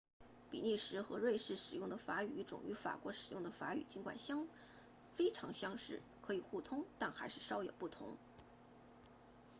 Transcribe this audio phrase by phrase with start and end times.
[0.49, 4.15] 比利时和瑞士使用的法语语种与法国使用的法语尽管
[5.13, 8.17] 非常相似可以互通但还是稍有不同